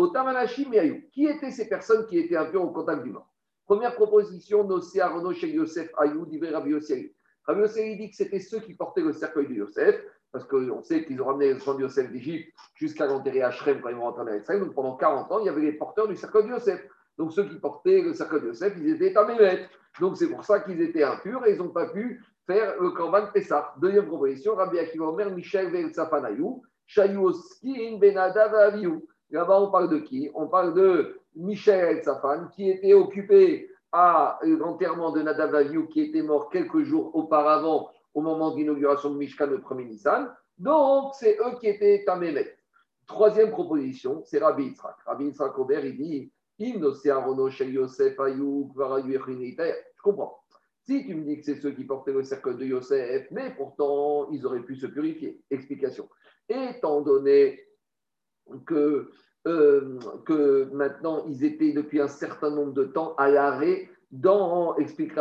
[1.13, 3.31] qui étaient ces personnes qui étaient impures au contact du mort?
[3.65, 7.05] Première proposition, Nosé Arono chez Yosef Ayou, dit Rabbi Yosef.
[7.45, 11.05] Rabbi Yosef dit que c'était ceux qui portaient le cercueil de Yosef, parce qu'on sait
[11.05, 14.03] qu'ils ont ramené le sang de Yosef d'Égypte jusqu'à l'enterrer à Shrem quand ils vont
[14.03, 14.59] rentrer en Israël.
[14.59, 16.81] Donc pendant 40 ans, il y avait les porteurs du cercueil de Yosef.
[17.17, 19.67] Donc ceux qui portaient le cercle de Yosef, ils étaient Tamémet.
[19.99, 23.27] Donc c'est pour ça qu'ils étaient impurs et ils n'ont pas pu faire le Korban
[23.33, 23.73] Pessah.
[23.81, 29.03] Deuxième proposition, Rabbi Akiva Omer, Michel Vel Safanayou, Shayoskin Benadav Aviou.
[29.29, 30.31] Là-bas, on parle de qui?
[30.33, 36.01] On parle de Michel El Safan, qui était occupé à l'enterrement de Nadav Aviou, qui
[36.01, 40.33] était mort quelques jours auparavant, au moment de l'inauguration de Mishkan, le premier Nissan.
[40.57, 42.57] Donc, c'est eux qui étaient Tamémet.
[43.05, 44.95] Troisième proposition, c'est Rabbi Yitzhak.
[45.05, 46.31] Rabbi Yitzhak Ober, il dit
[49.95, 50.43] je comprends.
[50.83, 54.29] Si tu me dis que c'est ceux qui portaient le cercle de Yosef, mais pourtant
[54.31, 55.41] ils auraient pu se purifier.
[55.51, 56.09] Explication.
[56.47, 57.61] Étant donné
[58.65, 59.11] que,
[59.47, 65.13] euh, que maintenant ils étaient depuis un certain nombre de temps à l'arrêt dans, explique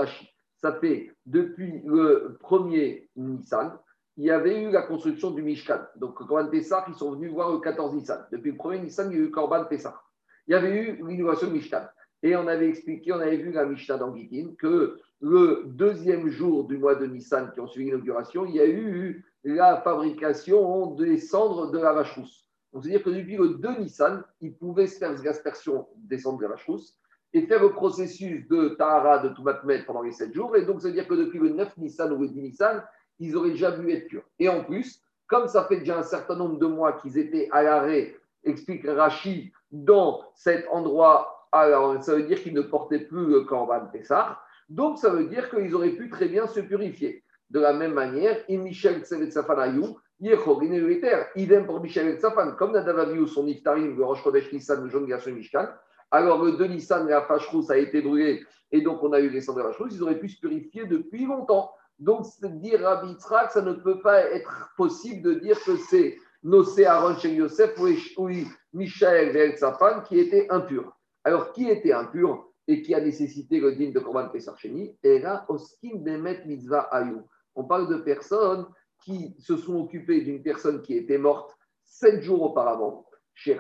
[0.57, 3.79] ça fait depuis le premier Nissan,
[4.17, 5.81] il y avait eu la construction du Mishkan.
[5.97, 8.27] Donc, Korban Pessah, ils sont venus voir le 14 Nissan.
[8.33, 10.01] Depuis le premier Nissan, il y a eu Korban Pessah
[10.47, 11.93] il y avait eu l'innovation Mishnah.
[12.23, 14.15] Et on avait expliqué, on avait vu la Mishnah dans
[14.59, 18.67] que le deuxième jour du mois de Nissan qui ont suivi l'inauguration, il y a
[18.67, 22.49] eu la fabrication des cendres de la vache rousse.
[22.73, 26.43] Donc, c'est-à-dire que depuis le 2 Nissan, ils pouvaient se faire l'aspersion des cendres de
[26.43, 26.99] la vache rousse
[27.33, 30.57] et faire le processus de Tahara de Toumatmet pendant les 7 jours.
[30.57, 32.83] Et donc, c'est-à-dire que depuis le 9 Nissan ou le 10 Nissan,
[33.19, 34.25] ils auraient déjà pu être purs.
[34.39, 37.63] Et en plus, comme ça fait déjà un certain nombre de mois qu'ils étaient à
[37.63, 43.41] l'arrêt, explique Rachid, dans cet endroit, alors ça veut dire qu'ils ne portaient plus le
[43.43, 44.39] Corban Pessah.
[44.69, 47.23] Donc ça veut dire qu'ils auraient pu très bien se purifier.
[47.51, 53.97] De la même manière, Michel Tsevet Safanayou, idem pour Michel Safan, comme Nadavaviou, son Iftarim,
[53.97, 55.69] le Rosh Chodesh Nissan, le Jaune Garçon Mishkan.
[56.11, 59.41] Alors le 2 Nissan, la Fashrousse a été brûlée et donc on a eu les
[59.41, 61.71] cendres de la Fashrousse, ils auraient pu se purifier depuis longtemps.
[61.99, 67.17] Donc dire Rabbi ça ne peut pas être possible de dire que c'est Nosé Aaron
[67.17, 67.77] chez Yosef
[68.17, 68.29] ou
[68.73, 70.97] Michael Safan qui était impur.
[71.25, 75.97] Alors, qui était impur et qui a nécessité le digne de Korban Pesarcheni là, Oskin
[75.97, 77.27] Bemet Mitzvah Ayou.
[77.57, 78.65] On parle de personnes
[79.05, 81.53] qui se sont occupées d'une personne qui était morte
[81.85, 83.05] sept jours auparavant.
[83.45, 83.59] Et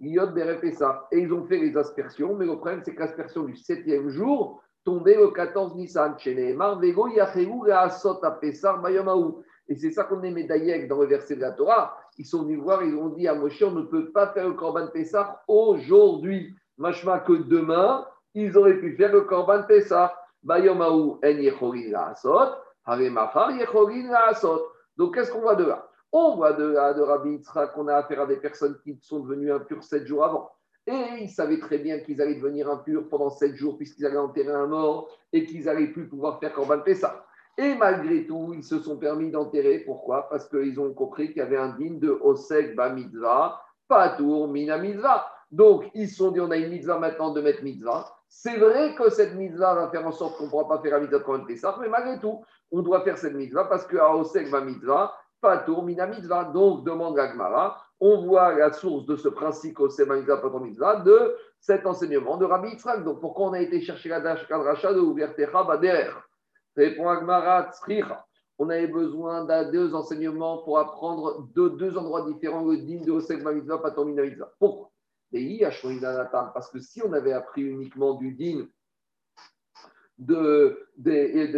[0.00, 5.16] ils ont fait les aspersions, mais le problème, c'est que l'aspersion du septième jour tombait
[5.16, 6.16] le 14 Nissan.
[9.68, 11.96] Et c'est ça qu'on est médaillé dans le verset de la Torah.
[12.16, 14.54] Ils sont venus voir, ils ont dit à Moshe, on ne peut pas faire le
[14.54, 16.54] Corban Pessah aujourd'hui.
[16.78, 20.14] Machma que demain, ils auraient pu faire le Corban Pessah.
[20.46, 20.56] En
[24.96, 25.88] Donc qu'est-ce qu'on voit de là?
[26.10, 27.42] On voit de là de Rabbi
[27.74, 30.50] qu'on a affaire à des personnes qui sont devenues impures sept jours avant.
[30.86, 34.54] Et ils savaient très bien qu'ils allaient devenir impurs pendant sept jours puisqu'ils allaient enterrer
[34.54, 37.26] un mort et qu'ils n'allaient plus pouvoir faire Corban Pessah.
[37.60, 39.80] Et malgré tout, ils se sont permis d'enterrer.
[39.80, 40.28] Pourquoi?
[40.28, 44.78] Parce qu'ils ont compris qu'il y avait un digne de Osek Ba Mitzvah, Patour Mina.
[45.50, 48.06] Donc, ils se sont dit on a une mitzvah maintenant de mettre mitzvah.
[48.28, 51.00] C'est vrai que cette mitzvah va faire en sorte qu'on ne pourra pas faire la
[51.00, 54.60] mitzvah de ça, mais malgré tout, on doit faire cette mitzvah parce qu'à Osek Ba
[54.60, 56.06] Mitzvah, Patour Mina.
[56.52, 60.60] Donc, demande Gagmara, on voit la source de ce principe Osek Ba Mitzvah, Patour
[61.04, 63.02] de cet enseignement de Rabbi Yitzhak.
[63.02, 66.27] Donc, pourquoi on a été chercher la dracha de Ouvertecha derrière
[66.78, 67.72] Répond Agmarat,
[68.56, 73.10] on avait besoin de deux enseignements pour apprendre de deux endroits différents le din de
[73.10, 74.52] Osek Mitzvah, Patomina Mitzvah.
[74.60, 74.92] Pourquoi?
[76.54, 78.68] Parce que si on avait appris uniquement du din
[80.18, 81.10] de, de,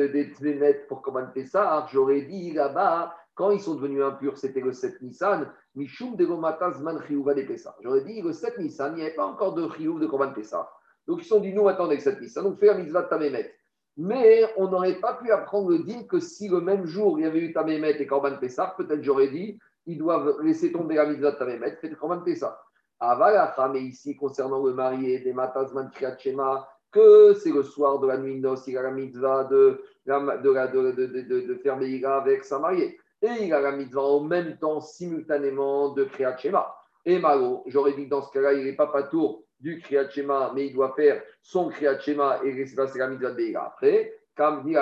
[0.09, 5.03] de, pour commander Pessah, j'aurais dit là-bas, quand ils sont devenus impurs, c'était le 7
[5.03, 7.77] Nissan, Mishum de Zman Chiyuva de Pessah.
[7.83, 10.71] J'aurais dit le 7 Nissan, il n'y avait pas encore de Chiyuv de commander Pessah.
[11.07, 13.55] Donc ils sont dit, nous attendez le 7 Nissan, donc fais la mitzvah de Tamémet.
[13.97, 17.27] Mais on n'aurait pas pu apprendre le din que si le même jour il y
[17.27, 21.33] avait eu Tamémet et Korban Pessah, peut-être j'aurais dit, ils doivent laisser tomber la mitzvah
[21.33, 22.61] de Tamémet, fait Korban Pessah.
[23.01, 28.07] Avalacha, mais ici, concernant le marié des Matazman Kriyat Shema, que c'est le soir de
[28.07, 31.79] la nuit de noces, il a la mitzvah de, de, de, faire
[32.13, 32.99] avec sa mariée.
[33.23, 36.75] Et il a la mitzvah en même temps, simultanément, de Kriyat Shema.
[37.07, 40.09] Et Malo, j'aurais dit que dans ce cas-là, il n'est pas pas tour du Kriyat
[40.11, 44.15] Shema, mais il doit faire son Kriyat Shema et c'est la mitzvah de après.
[44.37, 44.75] Comme dit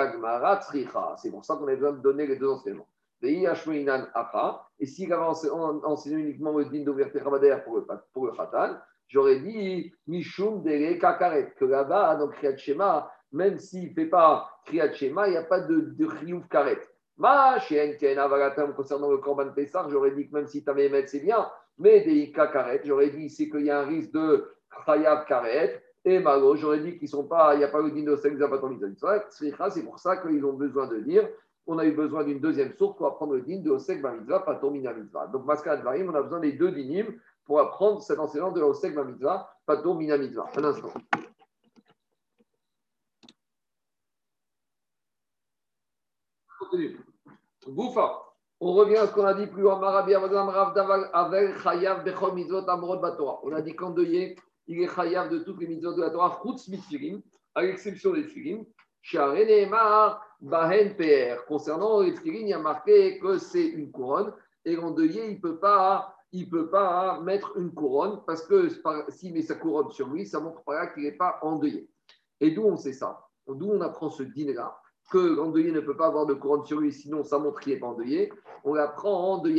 [1.17, 2.87] C'est pour ça qu'on a besoin de donner les deux enseignements.
[3.21, 3.45] Et
[4.85, 10.63] s'il avait enseigné uniquement le din d'ouverture pour le, pour le Khatan, j'aurais dit Mishum
[10.63, 15.31] Dele Kakaret, que là-bas, dans Kriyat Shema, même s'il ne fait pas Kriyat Shema, il
[15.31, 16.79] n'y a pas de, de Kriyuf Karet.
[17.17, 21.49] Ma Avalatam, concernant le Korban Pessar, j'aurais dit que même si tu avais c'est bien,
[21.77, 24.49] mais des Karet, j'aurais dit ici qu'il y a un risque de
[24.85, 25.83] Chayav Karet.
[26.05, 29.83] Et Malo, j'aurais dit qu'ils sont pas, il n'y a pas le din de c'est
[29.83, 31.27] pour ça qu'ils ont besoin de dire
[31.69, 34.91] on a eu besoin d'une deuxième source pour apprendre le din de Osek Pato Mina
[34.91, 35.27] Mitzvah.
[35.27, 37.05] Donc, Maskat Varim, on a besoin des deux dinim
[37.45, 40.47] pour apprendre cet enseignement de Osek Mitzvah, Pato Mina Mitzvah.
[40.57, 40.91] Un instant.
[47.67, 48.23] Boufa.
[48.59, 49.71] On revient à ce qu'on a dit plus haut.
[53.43, 54.35] On a dit qu'endeuillé,
[54.69, 56.41] il est chayav de toutes les mitzvot de la Torah,
[57.55, 58.63] à l'exception des tfilim.
[60.41, 61.43] Bahen PR.
[61.47, 64.31] Concernant les tefillin, il y a marqué que c'est une couronne
[64.63, 66.15] et l'endeuillé, il ne peut pas.
[66.51, 68.69] Peut pas mettre une couronne parce que
[69.09, 71.89] s'il met sa couronne sur lui, ça montre pas qu'il n'est pas endeuillé.
[72.39, 73.25] Et d'où on sait ça?
[73.47, 74.79] D'où on apprend ce dîner-là?
[75.11, 77.79] Que l'endeuillé ne peut pas avoir de couronne sur lui, sinon ça montre qu'il n'est
[77.79, 78.31] pas endeuillé.
[78.63, 79.49] On l'apprend de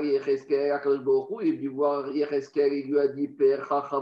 [0.00, 0.78] Yecheskel.
[1.42, 3.92] Il est voir il lui a dit Père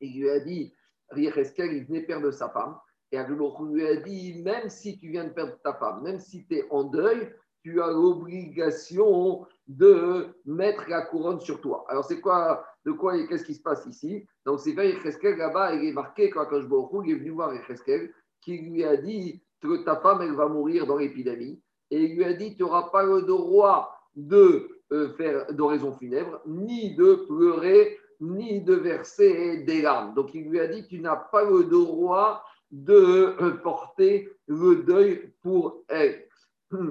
[0.00, 0.74] Il lui a dit
[1.10, 2.78] Riecheskel, il venait perdre sa femme.
[3.12, 6.46] Et Agloch lui a dit même si tu viens de perdre ta femme, même si
[6.46, 11.84] tu es en deuil, tu as l'obligation de mettre la couronne sur toi.
[11.88, 14.26] Alors, c'est quoi, de quoi et qu'est-ce qui se passe ici?
[14.44, 18.84] Donc, c'est Yecheskel, là-bas, il est marqué quand il est venu voir Yecheskel, qui lui
[18.84, 19.42] a dit
[19.84, 21.62] ta femme, elle va mourir dans l'épidémie.
[21.90, 26.40] Et il lui a dit tu n'auras pas le droit de euh, faire d'oraison funèbre,
[26.46, 30.14] ni de pleurer ni de verser des larmes.
[30.14, 35.32] Donc il lui a dit, tu n'as pas le droit de euh, porter le deuil
[35.42, 36.26] pour elle.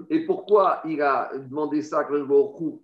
[0.10, 2.08] Et pourquoi il a demandé ça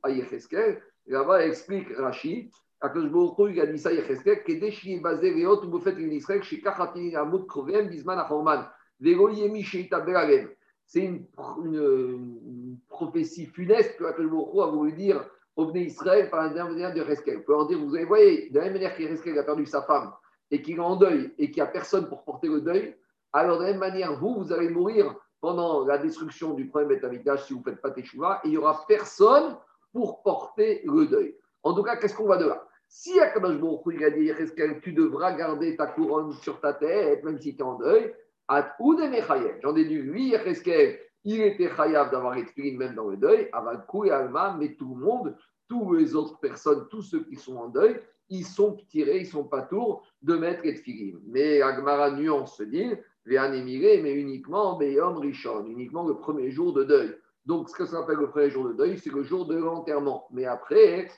[0.03, 0.81] à Yecheskel?
[1.07, 2.51] Là-bas, explique Rashi.
[2.83, 7.15] il a dit ça à Yecheskel, est basé autres, vous faites une Israël, chez Kachati
[7.15, 8.67] Amut Krovem, Bisman Achorman,
[8.99, 10.49] Vegoyemi Sheita Beragem.
[10.89, 15.23] C'est une, prophétie funeste que Akash a voulu dire
[15.55, 17.37] au Israël par l'intermédiaire de Reskel.
[17.37, 19.83] Vous pouvez leur dire, vous avez, voyez, de la même manière qu'Reskel a perdu sa
[19.83, 20.11] femme
[20.49, 22.95] et qu'il est en deuil et qu'il n'y a personne pour porter le deuil,
[23.33, 27.45] alors de la même manière, vous, vous allez mourir pendant la destruction du premier Betamikdash
[27.45, 29.57] si vous ne faites pas Teshuvah et il n'y aura personne
[29.93, 31.35] pour porter le deuil.
[31.61, 32.67] En tout cas, qu'est-ce qu'on va de là?
[32.87, 33.61] Si Akadosh
[34.01, 37.63] a dit, Reskel, tu devras garder ta couronne sur ta tête, même si tu es
[37.63, 38.11] en deuil,
[38.49, 44.11] J'en ai oui, Reskel, il était chayav d'avoir été même dans le deuil, Avakou et
[44.11, 47.99] Alma, mais tout le monde, toutes les autres personnes, tous ceux qui sont en deuil,
[48.29, 51.15] ils sont tirés, ils sont pas tours de mettre les.
[51.27, 52.91] Mais Agmara nuance se dit,
[53.25, 57.15] mais uniquement Beyom Rishon, uniquement le premier jour de deuil.
[57.45, 60.27] Donc, ce que ça s'appelle le premier jour de deuil, c'est le jour de l'enterrement.
[60.31, 61.09] Mais après,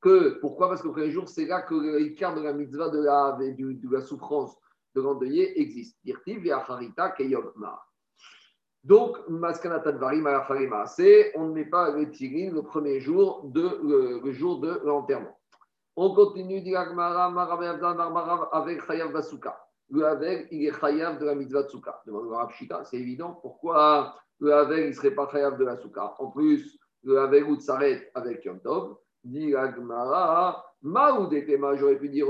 [0.00, 0.68] que, pourquoi?
[0.68, 4.00] Parce que le premier jour, c'est là que l'écart de la mitzvah de de, la
[4.00, 4.56] souffrance
[4.96, 5.98] de l'endeuillé existe.
[8.84, 9.38] Donc, on ne
[11.52, 15.38] met pas le tirin le premier jour de, le, jour de l'enterrement.
[15.96, 16.62] On continue
[18.52, 19.62] avec Chayav Basuka.
[19.90, 22.02] Le Havel, il est Chayav de la mitzvah Tsuka.
[22.06, 22.32] Demande
[22.84, 23.38] c'est évident.
[23.40, 27.44] Pourquoi le Havel, il ne serait pas Chayav de la Souka En plus, le Havel
[27.44, 29.52] où s'arrête avec Yom Tov, dit
[30.82, 32.26] Maoudetema, j'aurais pu dire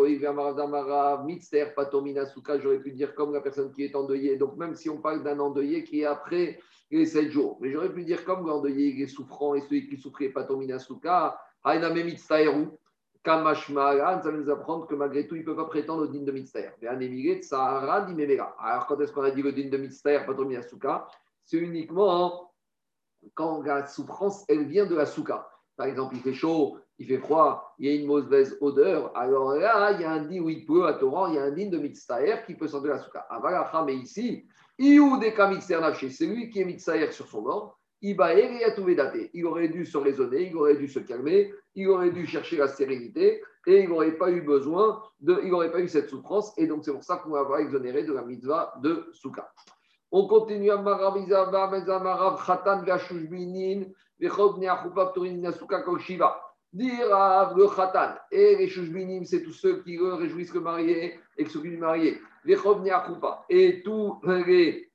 [1.24, 4.37] Mitzter, Patomina Souka, j'aurais pu dire comme la personne qui est endeuillée.
[4.37, 6.59] Donc, même si on parle d'un endeuillé qui est après
[6.90, 9.96] les 7 jours, mais j'aurais pu dire comme l'endeuillé qui est souffrant et celui qui
[9.96, 12.68] souffrait Patomina Souka, Hainame Mitztaeru,
[13.24, 16.22] Kamashmaran, ça va nous apprendre que malgré tout, il ne peut pas prétendre au din
[16.22, 16.70] de Mitzter.
[16.80, 21.09] Alors, quand est-ce qu'on a dit le din de Mitzter, pas de Asuka
[21.44, 22.46] C'est uniquement
[23.35, 25.48] quand la souffrance, elle vient de la souka.
[25.76, 29.12] Par exemple, il fait chaud, il fait froid, il y a une mauvaise odeur.
[29.14, 31.44] Alors là, il y a un din où il pleut à Torrent, il y a
[31.44, 33.26] un din de Mitztaher qui peut sortir la souka.
[33.28, 34.46] Avalacha, mais ici,
[34.78, 37.78] c'est lui qui est Mitztaher sur son bord.
[38.02, 42.68] Il aurait dû se raisonner, il aurait dû se calmer, il aurait dû chercher la
[42.68, 46.52] sérénité et il n'aurait pas eu besoin, de, il n'aurait pas eu cette souffrance.
[46.59, 49.50] Et donc, c'est pour ça qu'on va avoir exonéré de la mitzvah de Souka.
[50.12, 53.87] On continue à Marav Marav Khatan Gashushbinin,
[54.20, 54.66] Vechobne
[55.40, 55.85] Nasuka.
[56.76, 57.08] Dire
[57.56, 61.70] le Khatan et les Shushbinim, c'est tous ceux qui réjouissent le marié et qui s'occupent
[61.70, 62.18] du marié.
[62.44, 64.92] Vechobne Achupa et tous les,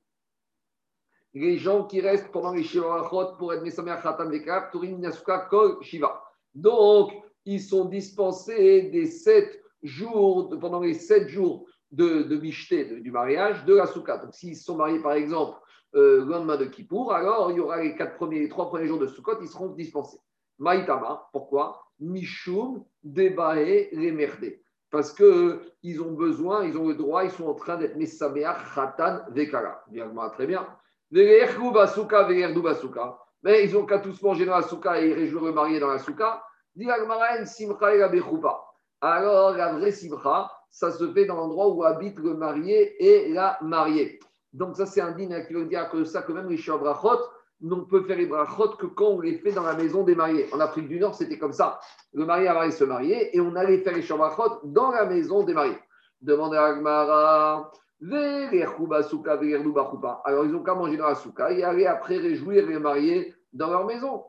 [1.34, 5.82] les gens qui restent pendant les Shivachot pour être Mesamer Khatan Vekab, Turin Nasuka Kol
[5.82, 6.22] Shiva.
[6.54, 7.14] Donc,
[7.44, 13.74] ils sont dispensés des sept jours, pendant les sept jours de, de du mariage, de
[13.74, 14.18] la soukha.
[14.18, 15.58] Donc, s'ils sont mariés, par exemple,
[15.96, 18.86] euh, le lendemain de Kippour, alors il y aura les, quatre premiers, les trois premiers
[18.86, 20.20] jours de Sukkot, ils seront dispensés.
[20.62, 21.82] Maïtama, pourquoi?
[21.98, 27.76] Mishum, Debae, les Parce qu'ils ont besoin, ils ont le droit, ils sont en train
[27.76, 29.84] d'être Messameach, Khatan, Vekara.
[30.34, 30.64] Très bien.
[31.10, 31.48] Mais
[33.64, 36.44] ils ont qu'à tous manger dans la souka et réjouir le marié dans la souka.
[39.00, 43.58] Alors, la vraie simcha, ça se fait dans l'endroit où habite le marié et la
[43.62, 44.20] mariée.
[44.52, 47.18] Donc, ça, c'est un dîner qui veut dire que ça, que même les brachot,
[47.70, 50.46] on peut faire les brachot que quand on les fait dans la maison des mariés.
[50.52, 51.78] En Afrique du Nord, c'était comme ça.
[52.12, 55.54] Le marié avait se marier et on allait faire les brachot dans la maison des
[55.54, 55.78] mariés.
[56.20, 57.70] Demandez à Agmara.
[60.24, 63.70] Alors, ils ont qu'à manger dans la souka et aller après réjouir les mariés dans
[63.70, 64.24] leur maison.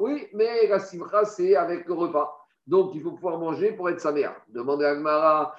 [0.00, 2.36] Oui, mais la simcha, c'est avec le repas.
[2.66, 4.34] Donc, il faut pouvoir manger pour être sa mère.
[4.48, 5.54] Demandez à Agmara,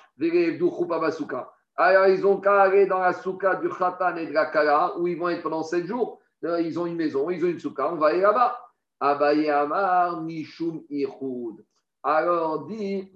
[1.78, 5.08] Alors, ils ont qu'à aller dans la souka du Khatan et de la Kala, où
[5.08, 6.22] ils vont être pendant 7 jours.
[6.42, 8.60] Ils ont une maison, ils ont une souka, on va aller là-bas.
[9.00, 11.66] Abaye Amar, Mishum Ihoud.
[12.04, 13.12] Alors, dit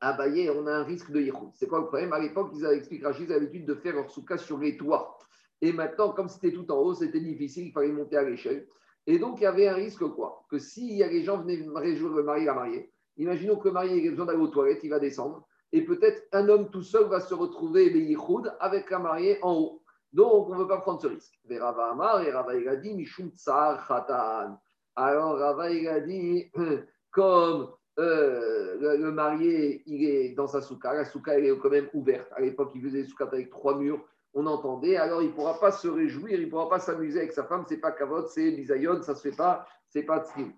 [0.00, 1.50] Abaye, on a un risque de Ihoud.
[1.54, 2.12] C'est quoi le problème?
[2.12, 5.18] À l'époque, ils avaient expliqué Rachid, l'habitude de faire leur souka sur les toits.
[5.60, 8.66] Et maintenant, comme c'était tout en haut, c'était difficile, il fallait monter à l'échelle.
[9.06, 10.44] Et donc, il y avait un risque quoi?
[10.50, 14.10] Que si les gens venaient réjouir le mari la mariée, Imaginons que le marié a
[14.10, 15.46] besoin d'aller aux toilettes, il va descendre.
[15.72, 17.92] Et peut-être un homme tout seul va se retrouver
[18.60, 19.82] avec la mariée en haut.
[20.12, 21.34] Donc, on ne veut pas prendre ce risque.
[21.48, 23.30] Et Rava Amar et Rava dit Mishum.
[24.96, 26.50] Alors, Rava il dit
[27.10, 31.88] comme euh, le, marié, il est dans sa souka, la souka, elle est quand même
[31.94, 32.30] ouverte.
[32.32, 34.96] À l'époque, il faisait des soukas avec trois murs, on entendait.
[34.96, 37.64] Alors, il ne pourra pas se réjouir, il ne pourra pas s'amuser avec sa femme.
[37.66, 40.52] C'est pas kavod, c'est bisayon, ça ne se fait pas, c'est pas tzim.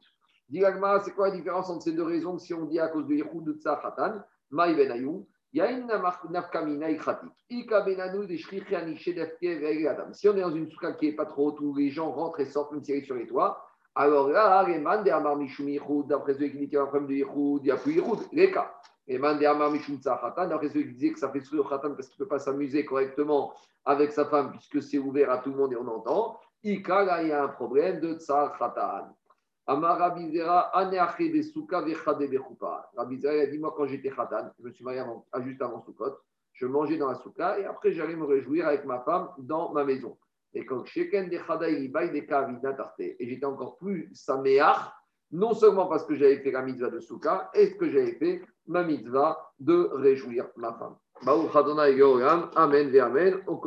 [0.49, 3.15] Dilagma, c'est quoi la différence entre ces deux raisons si on dit à cause de
[3.15, 7.33] Yehud de Khatan, Maï Benayou, il y a une nafkamina ikratik.
[7.49, 10.13] Ika benanu de adam.
[10.13, 12.41] Si on est dans une souka qui n'est pas trop haute, où les gens rentrent
[12.41, 16.07] et sortent même si sur les toits, alors là, les man de Amar Mishum Yehud,
[16.07, 18.73] d'après ceux y a un problème de Yehud, il n'y a plus Yehud, les cas.
[19.07, 22.09] Les man de Amar Mishum d'après ceux qui disaient que ça fait souffrir Khatan parce
[22.09, 25.57] qu'il ne peut pas s'amuser correctement avec sa femme puisque c'est ouvert à tout le
[25.57, 26.39] monde et on entend.
[26.63, 29.09] Ika, là, il y a un problème de Tsar Khatan.
[29.69, 32.91] Amar Rabizera, Aneache Besuka Vechade Bechupa.
[32.97, 36.17] Rabizera a dit Moi, quand j'étais Khatan, je me suis marié avant, juste avant Sukkot,
[36.55, 39.85] je mangeais dans la souka et après j'allais me réjouir avec ma femme dans ma
[39.85, 40.17] maison.
[40.55, 41.37] Et quand Sheken de
[43.01, 44.91] et j'étais encore plus Sameach,
[45.31, 48.83] non seulement parce que j'avais fait la mitzvah de souka, et que j'avais fait ma
[48.83, 50.97] mitzvah de réjouir ma femme.
[52.57, 53.41] Amen, Amen.